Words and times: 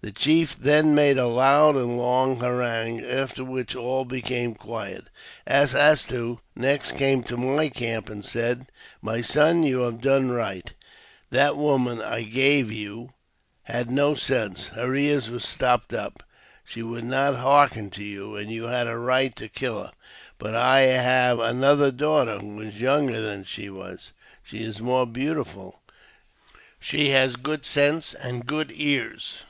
The 0.00 0.12
chief 0.12 0.56
then 0.58 0.94
made 0.94 1.16
a 1.16 1.26
loud 1.26 1.76
and 1.76 1.96
long 1.96 2.38
harangue, 2.40 3.02
after 3.06 3.42
which 3.42 3.74
all 3.74 4.04
became 4.04 4.54
quiet. 4.54 5.04
As 5.46 5.74
as 5.74 6.04
to 6.08 6.40
next 6.54 6.98
came 6.98 7.22
to 7.22 7.38
my 7.38 7.70
camp 7.70 8.10
and 8.10 8.22
said," 8.22 8.66
My 9.10 9.22
son, 9.22 9.62
you 9.62 9.80
have 9.84 10.02
done 10.02 10.28
right; 10.30 10.70
that 11.30 11.56
woman 11.56 12.02
I 12.02 12.20
gave 12.20 12.70
you 12.70 13.14
had 13.62 13.88
no 13.90 14.14
sense; 14.14 14.68
her 14.74 14.94
ears 14.94 15.30
were 15.30 15.40
stopped 15.40 15.94
up; 15.94 16.22
she 16.66 16.82
would 16.82 17.04
not 17.04 17.36
hearken 17.36 17.88
to 17.92 18.04
you, 18.04 18.36
and 18.36 18.50
you 18.52 18.64
had 18.64 18.86
a 18.86 18.98
right 18.98 19.34
to 19.36 19.48
kill 19.48 19.84
her. 19.84 19.92
But 20.36 20.54
I 20.54 20.80
have 20.80 21.40
another 21.40 21.90
daughter, 21.90 22.40
who 22.40 22.60
is 22.60 22.78
younger 22.78 23.22
than 23.22 23.44
she 23.44 23.70
wag. 23.70 24.00
She 24.42 24.58
is 24.58 24.82
more 24.82 25.06
beauti 25.06 25.46
ful; 25.46 25.78
she 26.78 27.08
has 27.12 27.36
good 27.36 27.64
sense 27.64 28.12
and 28.12 28.44
good 28.44 28.70
ears. 28.76 29.44